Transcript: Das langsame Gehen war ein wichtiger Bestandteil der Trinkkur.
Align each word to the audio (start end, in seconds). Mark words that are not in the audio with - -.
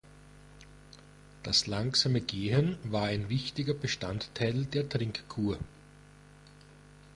Das 1.43 1.67
langsame 1.67 2.21
Gehen 2.21 2.75
war 2.81 3.05
ein 3.05 3.29
wichtiger 3.29 3.75
Bestandteil 3.75 4.65
der 4.65 4.89
Trinkkur. 4.89 5.59